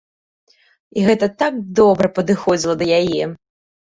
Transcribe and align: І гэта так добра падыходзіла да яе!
І 0.99 1.03
гэта 1.09 1.25
так 1.43 1.53
добра 1.81 2.07
падыходзіла 2.21 2.75
да 2.81 2.85
яе! 3.01 3.23